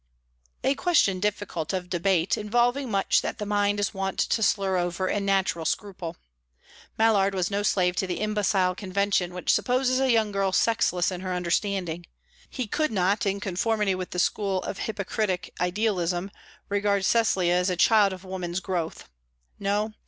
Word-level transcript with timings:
A 0.63 0.73
question 0.73 1.19
difficult 1.19 1.73
of 1.73 1.87
debate, 1.87 2.35
involving 2.35 2.89
much 2.89 3.21
that 3.21 3.37
the 3.37 3.45
mind 3.45 3.79
is 3.79 3.93
wont 3.93 4.17
to 4.17 4.41
slur 4.41 4.75
over 4.75 5.07
in 5.07 5.25
natural 5.27 5.63
scruple. 5.63 6.17
Mallard 6.97 7.35
was 7.35 7.51
no 7.51 7.61
slave 7.61 7.95
to 7.97 8.07
the 8.07 8.19
imbecile 8.19 8.73
convention 8.73 9.31
which 9.31 9.53
supposes 9.53 9.99
a 9.99 10.09
young 10.09 10.31
girl 10.31 10.51
sexless 10.53 11.11
in 11.11 11.21
her 11.21 11.35
understanding; 11.35 12.07
he 12.49 12.65
could 12.65 12.91
not, 12.91 13.27
in 13.27 13.39
conformity 13.39 13.93
with 13.93 14.09
the 14.09 14.17
school 14.17 14.63
of 14.63 14.79
hypocritic 14.79 15.53
idealism, 15.61 16.31
regard 16.67 17.05
Cecily 17.05 17.51
as 17.51 17.69
a 17.69 17.77
child 17.77 18.11
of 18.11 18.23
woman's 18.25 18.59
growth. 18.59 19.07
No. 19.59 19.93